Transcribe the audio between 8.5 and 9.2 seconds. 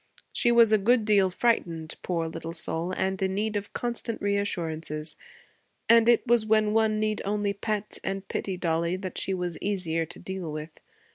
Dollie that